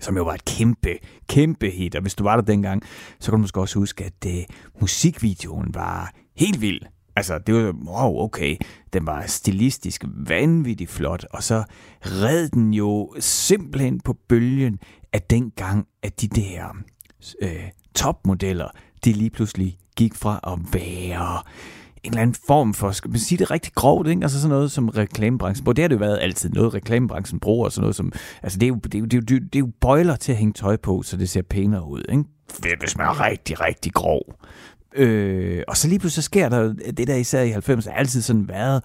[0.00, 0.98] som jo var et kæmpe,
[1.28, 1.94] kæmpe hit.
[1.94, 2.82] Og hvis du var der dengang,
[3.20, 4.32] så kan du måske også huske, at uh,
[4.80, 6.80] musikvideoen var helt vild.
[7.16, 8.56] Altså, det var, wow, okay,
[8.92, 11.64] den var stilistisk vanvittigt flot, og så
[12.02, 14.78] red den jo simpelthen på bølgen
[15.12, 16.76] af dengang, at de der
[17.42, 18.68] øh, topmodeller,
[19.04, 21.42] de lige pludselig gik fra at være
[22.02, 24.22] en eller anden form for, skal man sige det rigtig grovt, ikke?
[24.22, 25.74] Altså sådan noget som reklamebranchen bruger.
[25.74, 28.66] Det har det jo været altid noget, reklamebranchen bruger, og sådan noget som, altså det
[28.66, 30.52] er, jo, det, er jo, det, er jo, det er jo bøjler til at hænge
[30.52, 32.24] tøj på, så det ser pænere ud, ikke?
[32.80, 34.22] Hvis man er rigtig, rigtig grov.
[34.96, 38.48] Øh, og så lige pludselig så sker der det der især i 90'erne, altid sådan
[38.48, 38.84] været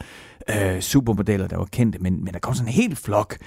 [0.49, 3.37] øh, supermodeller, der var kendte, men, men der kom sådan en helt flok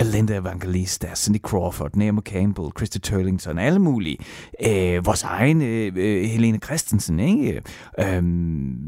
[0.00, 4.18] af Linda Evangelista, Cindy Crawford, Naomi Campbell, Christy Turlington, alle mulige.
[4.66, 7.62] Øh, vores egen øh, øh Helene Christensen, ikke?
[8.00, 8.22] Øh,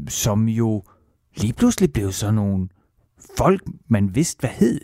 [0.07, 0.83] som jo
[1.37, 2.67] lige pludselig blev sådan nogle
[3.37, 4.81] folk, man vidste, hvad hed.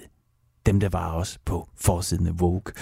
[0.65, 2.73] Dem, der var også på forsiden af Vogue.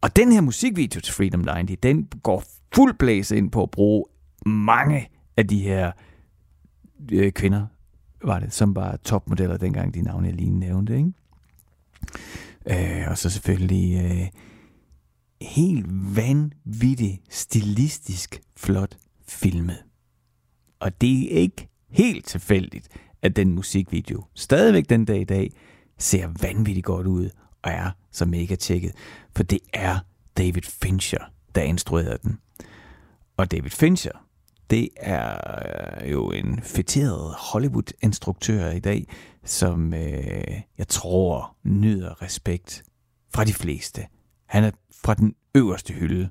[0.00, 2.44] Og den her musikvideo til Freedom 90, den går
[2.74, 4.04] fuld blæse ind på at bruge
[4.46, 5.92] mange af de her
[7.12, 7.66] øh, kvinder,
[8.24, 11.12] var det, som var topmodeller dengang, de navne jeg lige nævnte, ikke?
[12.66, 14.28] Øh, og så selvfølgelig øh,
[15.42, 15.86] helt
[16.16, 18.96] vanvittigt stilistisk flot
[19.28, 19.84] filmet.
[20.80, 22.88] Og det er ikke helt tilfældigt,
[23.22, 25.50] at den musikvideo stadigvæk den dag i dag
[25.98, 27.30] ser vanvittigt godt ud
[27.62, 28.92] og er så mega tjekket.
[29.36, 29.98] For det er
[30.38, 31.24] David Fincher,
[31.54, 32.38] der instruerede den.
[33.36, 34.12] Og David Fincher,
[34.70, 35.36] det er
[36.04, 39.06] øh, jo en fætteret Hollywood-instruktør i dag,
[39.44, 42.82] som øh, jeg tror nyder respekt
[43.34, 44.02] fra de fleste.
[44.46, 44.70] Han er
[45.04, 46.28] fra den øverste hylde.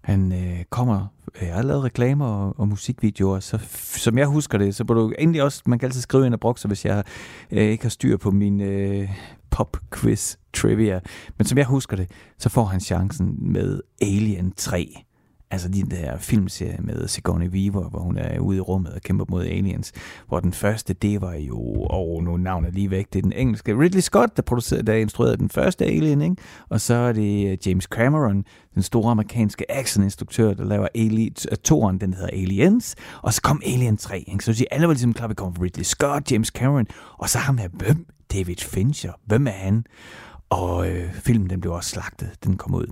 [0.00, 1.06] Han øh, kommer,
[1.40, 4.94] øh, jeg har lavet reklamer og, og musikvideoer, så som jeg husker det, så må
[4.94, 7.04] du endelig også, man kan altid skrive ind og brokse, hvis jeg
[7.50, 9.10] øh, ikke har styr på min øh,
[9.50, 11.00] pop-quiz trivia.
[11.38, 15.04] Men som jeg husker det, så får han chancen med Alien 3.
[15.50, 19.24] Altså de der filmserie med Sigourney Weaver, hvor hun er ude i rummet og kæmper
[19.28, 19.92] mod aliens.
[20.28, 21.58] Hvor den første, det var jo,
[21.90, 24.94] og nu navn er lige væk, det er den engelske Ridley Scott, der producerede, der
[24.94, 26.36] instruerede den første Alien, ikke?
[26.68, 31.56] Og så er det øh, James Cameron, den store amerikanske actioninstruktør, der laver Alien, øh,
[31.56, 32.96] toren, den hedder Aliens.
[33.22, 34.44] Og så kom Alien 3, ikke?
[34.44, 36.86] Så de alle var ligesom klar, vi kommer fra Ridley Scott, James Cameron,
[37.18, 38.06] og så ham her, hvem?
[38.32, 39.12] David Fincher.
[39.26, 39.84] Hvem er han?
[40.50, 42.86] Og øh, filmen, den blev også slagtet, den kom ud.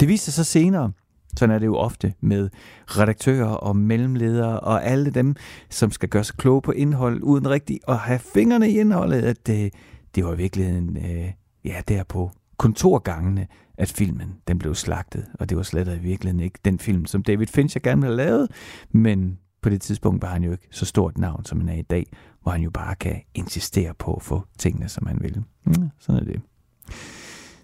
[0.00, 0.92] Det viste sig så senere,
[1.36, 2.48] sådan er det jo ofte med
[2.86, 5.34] redaktører og mellemledere og alle dem,
[5.70, 9.46] som skal gøre sig kloge på indhold, uden rigtig at have fingrene i indholdet, at
[9.46, 9.74] det,
[10.14, 11.32] det var i virkeligheden, øh,
[11.64, 13.46] ja, der på kontorgangene,
[13.78, 17.22] at filmen den blev slagtet, og det var slet i virkeligheden ikke den film, som
[17.22, 18.50] David Fincher gerne ville have lavet,
[18.90, 21.82] men på det tidspunkt var han jo ikke så stort navn, som han er i
[21.82, 22.06] dag,
[22.42, 25.44] hvor han jo bare kan insistere på at få tingene, som han vil.
[25.66, 26.40] Ja, mm, sådan er det.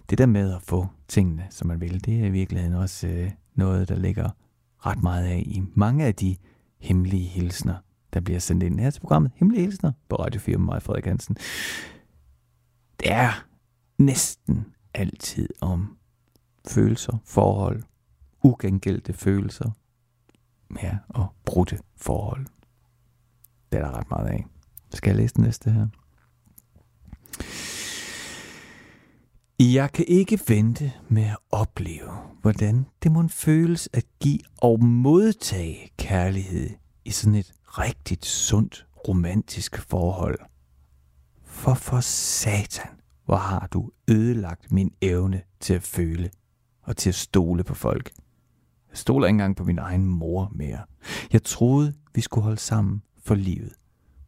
[0.09, 3.31] Det der med at få tingene, som man vil, det er i virkeligheden også øh,
[3.55, 4.29] noget, der ligger
[4.85, 6.35] ret meget af i mange af de
[6.79, 7.75] hemmelige hilsner,
[8.13, 9.31] der bliver sendt ind her til programmet.
[9.35, 11.35] Hemmelige hilsner på Radio 4 med mig, Frederik Hansen.
[12.99, 13.45] Det er
[13.97, 15.97] næsten altid om
[16.67, 17.83] følelser, forhold,
[18.43, 19.71] ugengældte følelser,
[20.83, 22.45] ja, og brudte forhold.
[23.71, 24.45] Det er der ret meget af.
[24.93, 25.87] Skal jeg læse den næste her?
[29.71, 32.11] Jeg kan ikke vente med at opleve,
[32.41, 36.69] hvordan det må føles at give og modtage kærlighed
[37.05, 40.39] i sådan et rigtigt sundt romantisk forhold.
[41.43, 42.89] For for satan,
[43.25, 46.29] hvor har du ødelagt min evne til at føle
[46.81, 48.11] og til at stole på folk.
[48.89, 50.79] Jeg stoler ikke engang på min egen mor mere.
[51.33, 53.73] Jeg troede, vi skulle holde sammen for livet.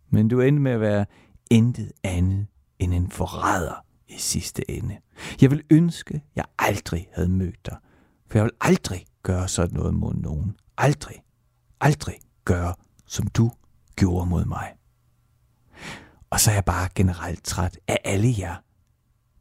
[0.09, 1.05] Men du endte med at være
[1.51, 2.47] intet andet
[2.79, 4.97] end en forræder i sidste ende.
[5.41, 7.77] Jeg vil ønske, jeg aldrig havde mødt dig.
[8.27, 10.55] For jeg vil aldrig gøre sådan noget mod nogen.
[10.77, 11.23] Aldrig.
[11.81, 12.73] Aldrig gøre,
[13.07, 13.51] som du
[13.95, 14.73] gjorde mod mig.
[16.29, 18.55] Og så er jeg bare generelt træt af alle jer,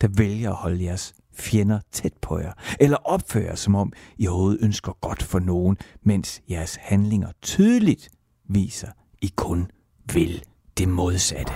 [0.00, 4.26] der vælger at holde jeres fjender tæt på jer, eller opfører jer, som om I
[4.26, 8.08] overhovedet ønsker godt for nogen, mens jeres handlinger tydeligt
[8.48, 8.90] viser,
[9.22, 9.70] I kun
[10.12, 10.42] vil
[10.78, 11.52] det modsatte.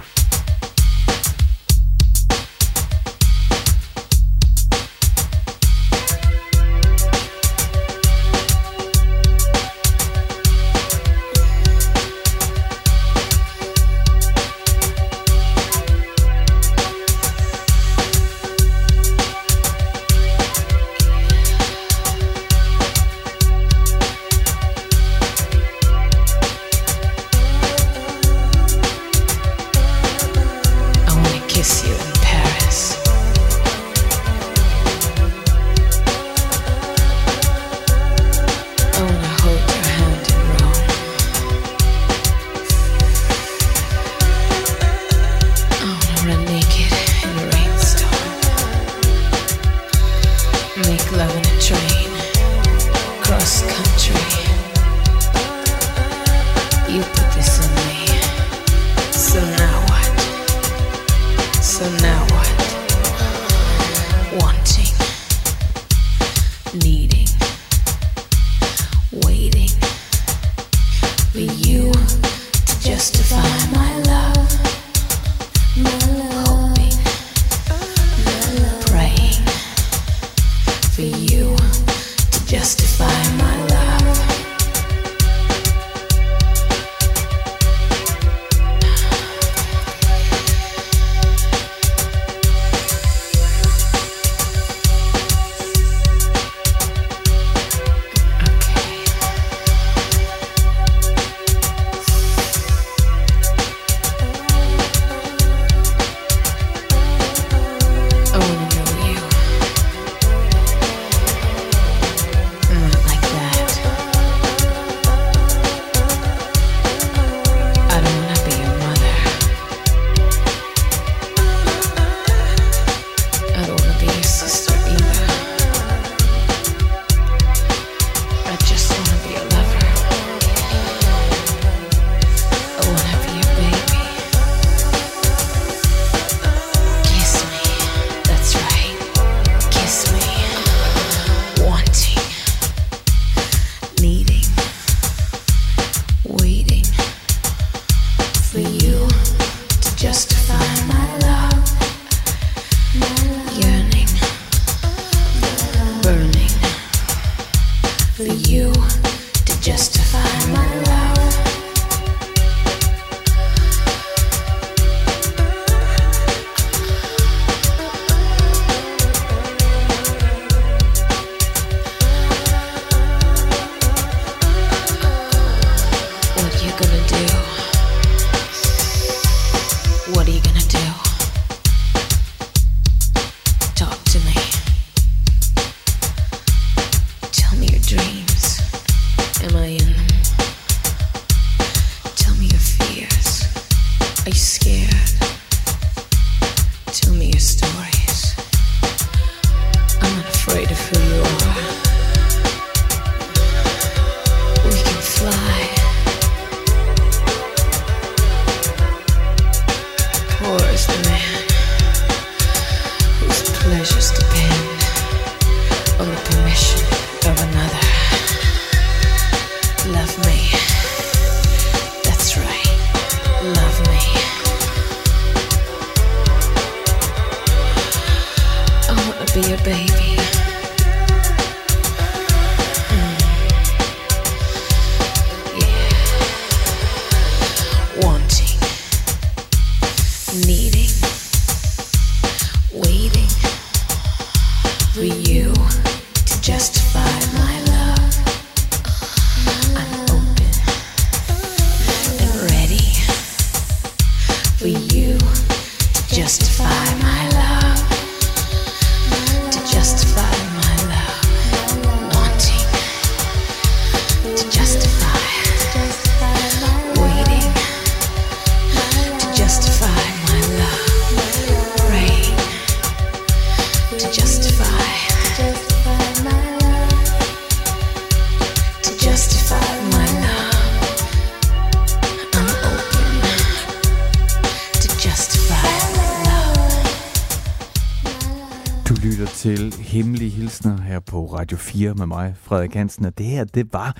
[291.32, 293.96] Radio 4 med mig, Frederik Hansen, og det her, det var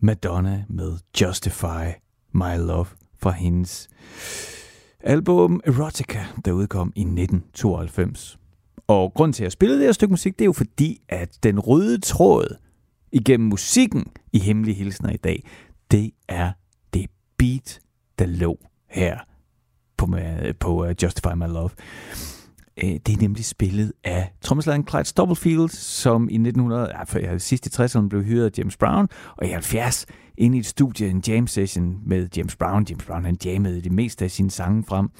[0.00, 1.86] Madonna med Justify
[2.32, 2.86] My Love
[3.18, 3.88] fra hendes
[5.00, 8.38] album Erotica, der udkom i 1992.
[8.86, 11.38] Og grund til, at jeg spillede det her stykke musik, det er jo fordi, at
[11.42, 12.56] den røde tråd
[13.12, 15.44] igennem musikken i Hemmelige Hilsner i dag,
[15.90, 16.52] det er
[16.94, 17.06] det
[17.38, 17.80] beat,
[18.18, 18.58] der lå
[18.88, 19.18] her
[19.96, 21.70] på, øh, på øh, Justify My Love.
[22.82, 27.66] Øh, det er nemlig spillet af trommeslageren Clyde Stubblefield, som i 1900, ja, for, sidst
[27.66, 30.06] i 60'erne blev hyret af James Brown, og i 70
[30.38, 32.86] inde i et studie, en jam session med James Brown.
[32.90, 35.10] James Brown han jammede det meste af sine sange frem.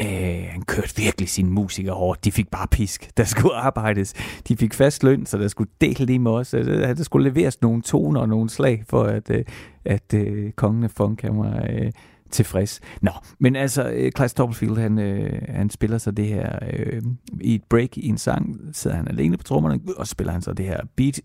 [0.00, 2.24] Øh, han kørte virkelig sine musikere hårdt.
[2.24, 3.10] De fik bare pisk.
[3.16, 4.14] Der skulle arbejdes.
[4.48, 6.50] De fik fast løn, så der skulle dele lige med os.
[6.50, 9.44] Der der skulle leveres nogle toner og nogle slag, for at, øh,
[9.84, 11.92] at øh, kongen af funk han var øh,
[12.30, 12.80] tilfreds.
[13.02, 17.02] Nå, men altså, øh, Klaus Toppelfield, han, øh, han spiller så det her øh,
[17.40, 20.42] i et break i en sang, sidder han alene på trommerne, og så spiller han
[20.42, 21.20] så det her beat.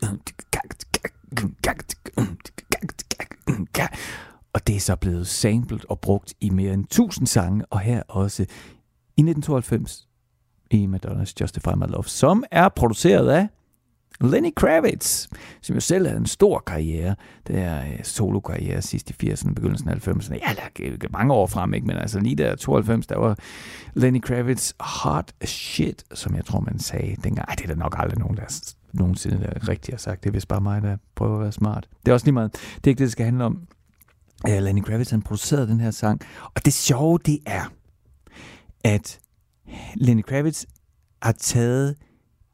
[4.53, 8.03] Og det er så blevet samlet og brugt i mere end 1000 sange, og her
[8.07, 8.43] også
[9.17, 10.07] i 1992
[10.71, 13.47] i Madonnas Justify My Love, som er produceret af
[14.21, 15.27] Lenny Kravitz,
[15.61, 17.15] som jo selv havde en stor karriere.
[17.47, 20.33] Det er øh, solo-karriere sidst i 80'erne, begyndelsen af 90'erne.
[20.33, 21.87] Ja, der er mange år frem, ikke?
[21.87, 23.37] men altså lige der 92, der var
[23.93, 27.47] Lenny Kravitz hot shit, som jeg tror, man sagde dengang.
[27.47, 30.23] Ej, det er der nok aldrig nogen, der nogensinde der rigtig har sagt.
[30.23, 31.87] Det er vist bare mig, der prøver at være smart.
[32.05, 32.51] Det er også lige meget.
[32.53, 33.67] Det er ikke det, det skal handle om.
[34.47, 36.21] Uh, Lenny Kravitz, han producerede den her sang.
[36.43, 37.71] Og det sjove, det er,
[38.83, 39.19] at
[39.95, 40.65] Lenny Kravitz
[41.21, 41.95] har taget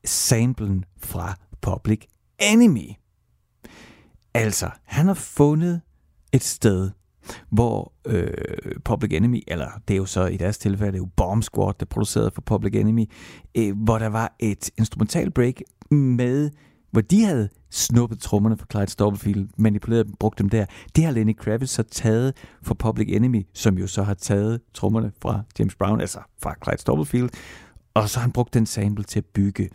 [0.06, 2.00] samplen fra Public
[2.40, 2.92] Enemy.
[4.34, 5.82] Altså, han har fundet
[6.34, 6.92] et sted,
[7.50, 8.32] hvor øh,
[8.86, 11.74] Public Enemy, eller det er jo så i deres tilfælde, det er jo Bomb Squad,
[11.80, 13.06] der producerede for Public Enemy,
[13.58, 16.52] øh, hvor der var et instrumental break med,
[16.92, 20.66] hvor de havde snuppet trommerne fra Clyde Stubblefield, manipuleret dem, brugt dem der.
[20.96, 25.12] Det har Lenny Kravitz så taget for Public Enemy, som jo så har taget trommerne
[25.22, 27.30] fra James Brown, altså fra Clyde Stubblefield,
[27.94, 29.70] og så har han brugt den sample til at bygge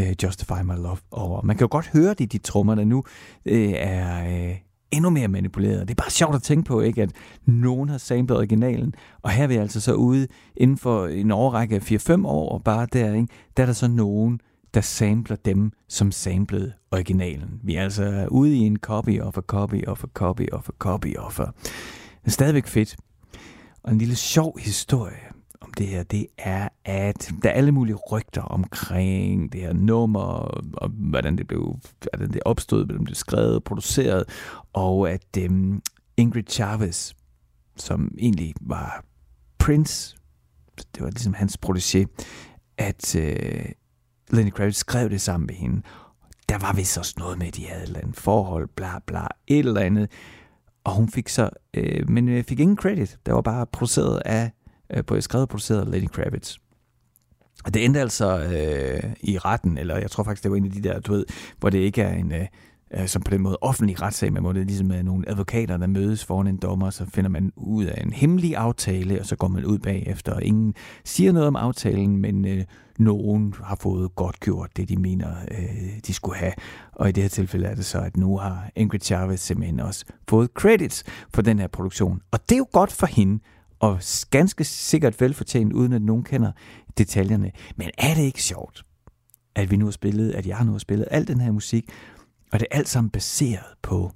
[0.00, 1.42] øh, Justify My Love over.
[1.42, 3.04] Man kan jo godt høre det i de trommer, der nu
[3.46, 4.56] øh, er øh,
[4.90, 5.88] endnu mere manipuleret.
[5.88, 7.10] Det er bare sjovt at tænke på, ikke, at
[7.46, 10.26] nogen har samlet originalen, og her er vi altså så ude
[10.56, 13.88] inden for en overrække af 4-5 år, og bare der, ikke, der er der så
[13.88, 14.40] nogen,
[14.74, 17.60] der samler dem, som samlede originalen.
[17.62, 20.72] Vi er altså ude i en copy of a copy of a copy of a
[20.78, 21.44] copy of a.
[21.44, 22.96] Det er stadigvæk fedt.
[23.82, 25.25] Og en lille sjov historie
[25.66, 30.20] om det her, det er, at der er alle mulige rygter omkring det her nummer,
[30.72, 31.78] og hvordan det blev
[32.12, 34.24] hvordan det opstod, hvordan det blev skrevet, produceret,
[34.72, 35.82] og at øhm,
[36.16, 37.12] Ingrid Chavez,
[37.76, 39.04] som egentlig var
[39.58, 40.16] Prince,
[40.94, 42.04] det var ligesom hans protégé,
[42.78, 43.64] at øh,
[44.30, 45.82] Lenny Kravitz skrev det sammen med hende.
[46.48, 49.26] Der var vist også noget med, at de havde et eller andet forhold, bla bla,
[49.46, 50.10] et eller andet.
[50.84, 53.18] Og hun fik så, øh, men øh, fik ingen credit.
[53.26, 54.50] Der var bare produceret af
[54.90, 56.56] øh, på skrevet og produceret af Lenny Kravitz.
[57.64, 60.70] Og det endte altså øh, i retten, eller jeg tror faktisk, det var en af
[60.70, 61.26] de der, du ved,
[61.58, 62.46] hvor det ikke er en, øh,
[62.94, 65.76] øh som på den måde offentlig retssag, men hvor det er ligesom med nogle advokater,
[65.76, 69.36] der mødes foran en dommer, så finder man ud af en hemmelig aftale, og så
[69.36, 70.74] går man ud bagefter, og ingen
[71.04, 72.64] siger noget om aftalen, men øh,
[72.98, 76.52] nogen har fået godt gjort det, de mener, øh, de skulle have.
[76.92, 80.04] Og i det her tilfælde er det så, at nu har Ingrid Chavez simpelthen også
[80.28, 82.20] fået credits for den her produktion.
[82.30, 83.42] Og det er jo godt for hende,
[83.80, 84.00] og
[84.30, 86.52] ganske sikkert velfortjent, uden at nogen kender
[86.98, 87.52] detaljerne.
[87.76, 88.84] Men er det ikke sjovt,
[89.54, 91.90] at vi nu har spillet, at jeg nu har spillet al den her musik,
[92.52, 94.12] og det er alt sammen baseret på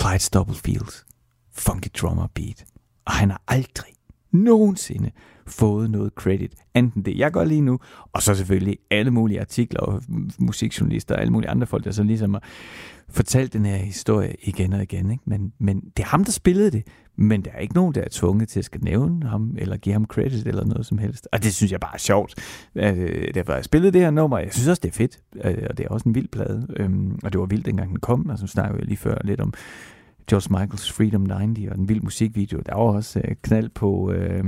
[0.00, 1.04] Clyde Stubblefields
[1.52, 2.64] funky drummer beat.
[3.04, 3.93] Og han har aldrig
[4.34, 5.10] nogensinde
[5.46, 7.78] fået noget credit, enten det jeg gør lige nu,
[8.12, 10.02] og så selvfølgelig alle mulige artikler og
[10.38, 12.42] musikjournalister og alle mulige andre folk, der så ligesom har
[13.08, 15.10] fortalt den her historie igen og igen.
[15.10, 15.22] Ikke?
[15.26, 16.82] Men, men det er ham, der spillede det,
[17.16, 19.92] men der er ikke nogen, der er tvunget til at skal nævne ham, eller give
[19.92, 21.28] ham credit, eller noget som helst.
[21.32, 22.34] Og det synes jeg bare er sjovt.
[22.74, 25.66] Øh, derfor har jeg spillet det her nummer, jeg synes også, det er fedt, øh,
[25.70, 26.66] og det er også en vild plade.
[26.76, 29.40] Øhm, Og det var vildt, dengang den kom, altså så snakkede jeg lige før lidt
[29.40, 29.52] om
[30.30, 32.60] George Michaels Freedom 90, og en vild musikvideo.
[32.66, 34.44] Der var også øh, knald på øh,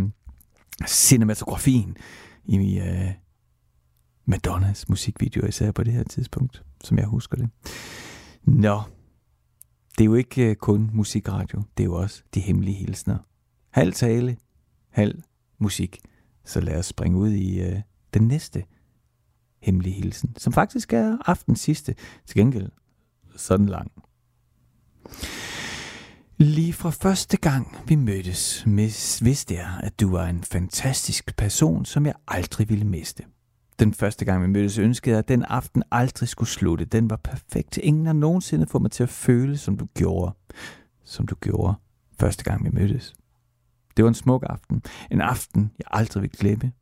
[0.86, 1.96] cinematografien
[2.44, 3.12] i øh,
[4.24, 7.48] Madonnas musikvideo, især på det her tidspunkt, som jeg husker det.
[8.44, 8.80] Nå,
[9.98, 13.18] det er jo ikke øh, kun musikradio, det er jo også de hemmelige hilsner.
[13.70, 14.36] Halv tale,
[14.90, 15.22] halv
[15.58, 15.98] musik.
[16.44, 17.80] Så lad os springe ud i øh,
[18.14, 18.64] den næste
[19.62, 21.94] hemmelige hilsen, som faktisk er aftens sidste.
[22.26, 22.70] Til gengæld
[23.36, 23.92] sådan lang.
[26.38, 28.64] Lige fra første gang vi mødtes,
[29.24, 33.22] vidste jeg, at du var en fantastisk person, som jeg aldrig ville miste.
[33.78, 36.84] Den første gang vi mødtes, ønskede jeg, at den aften aldrig skulle slutte.
[36.84, 37.76] Den var perfekt.
[37.76, 40.32] Ingen har nogensinde fået mig til at føle, som du gjorde.
[41.04, 41.74] Som du gjorde
[42.20, 43.14] første gang vi mødtes.
[43.96, 44.82] Det var en smuk aften.
[45.10, 46.72] En aften, jeg aldrig vil glemme.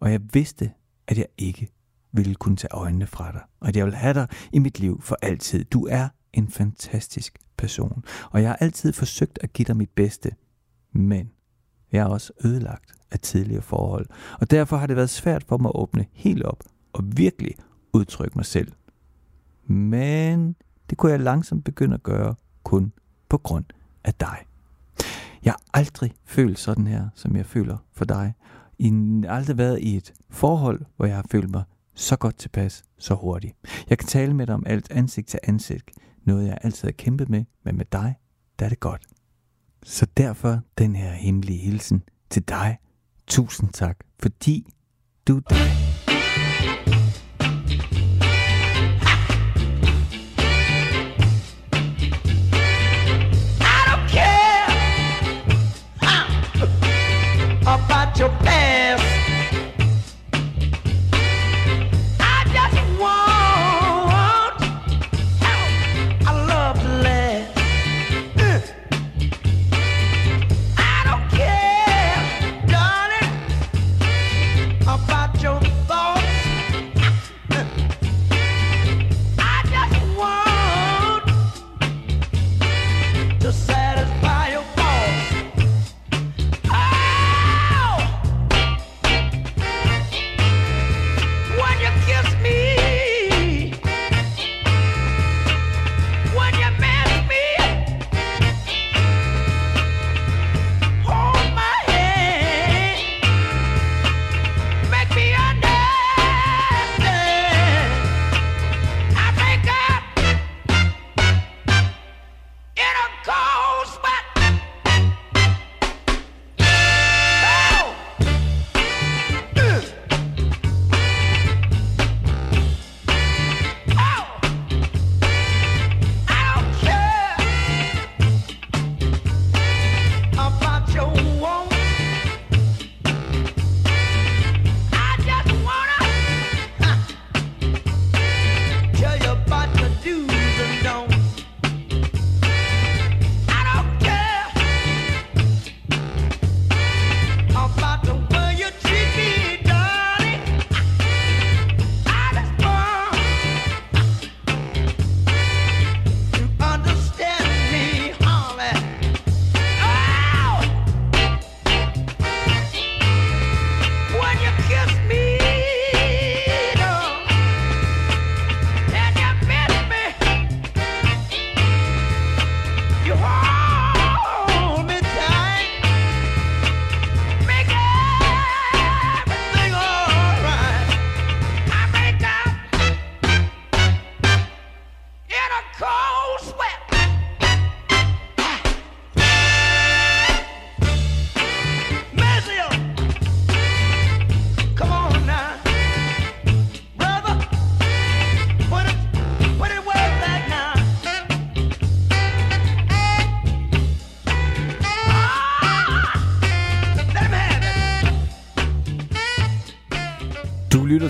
[0.00, 0.70] Og jeg vidste,
[1.08, 1.68] at jeg ikke
[2.12, 3.42] ville kunne tage øjnene fra dig.
[3.60, 5.64] Og at jeg vil have dig i mit liv for altid.
[5.64, 8.04] Du er en fantastisk person.
[8.30, 10.30] Og jeg har altid forsøgt at give dig mit bedste.
[10.92, 11.30] Men
[11.92, 14.06] jeg er også ødelagt af tidligere forhold.
[14.40, 17.54] Og derfor har det været svært for mig at åbne helt op og virkelig
[17.92, 18.72] udtrykke mig selv.
[19.66, 20.56] Men
[20.90, 22.92] det kunne jeg langsomt begynde at gøre kun
[23.28, 23.64] på grund
[24.04, 24.36] af dig.
[25.44, 28.34] Jeg har aldrig følt sådan her, som jeg føler for dig.
[28.78, 31.62] I har aldrig været i et forhold, hvor jeg har følt mig
[31.94, 33.56] så godt tilpas, så hurtigt.
[33.90, 35.90] Jeg kan tale med dig om alt ansigt til ansigt.
[36.26, 38.14] Noget jeg altid har kæmpet med, men med dig,
[38.58, 39.06] der er det godt.
[39.82, 42.78] Så derfor den her hemmelige hilsen til dig.
[43.26, 44.66] Tusind tak, fordi
[45.28, 45.85] du er dig.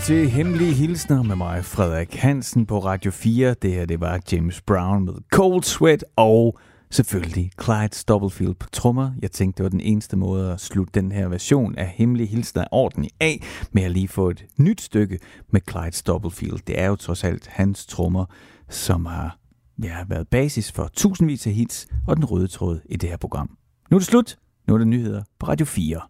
[0.06, 3.54] Til Hemmelige Hilsner med mig, Frederik Hansen på Radio 4.
[3.62, 6.58] Det her, det var James Brown med Cold Sweat og
[6.90, 9.12] selvfølgelig Clyde Stubblefield på trommer.
[9.22, 12.64] Jeg tænkte, det var den eneste måde at slutte den her version af Hemmelige Hilsner
[12.70, 13.42] ordentligt af,
[13.72, 15.18] med at lige få et nyt stykke
[15.52, 16.58] med Clyde Stubblefield.
[16.66, 18.24] Det er jo trods alt hans trommer,
[18.68, 19.38] som har
[19.82, 23.50] ja, været basis for tusindvis af hits og den røde tråd i det her program.
[23.90, 24.38] Nu er det slut.
[24.68, 26.00] Nu er det nyheder på Radio 4.